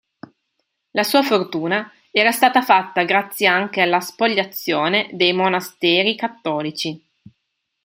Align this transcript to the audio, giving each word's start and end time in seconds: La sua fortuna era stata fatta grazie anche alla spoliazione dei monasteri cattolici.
La 0.93 1.03
sua 1.03 1.21
fortuna 1.21 1.93
era 2.09 2.31
stata 2.31 2.63
fatta 2.63 3.03
grazie 3.03 3.45
anche 3.45 3.81
alla 3.81 3.99
spoliazione 3.99 5.07
dei 5.13 5.31
monasteri 5.31 6.15
cattolici. 6.15 7.07